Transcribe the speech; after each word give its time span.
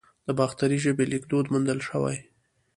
د 0.25 0.27
باختري 0.39 0.77
ژبې 0.85 1.05
لیکدود 1.13 1.45
موندل 1.53 1.79
شوی 1.87 2.17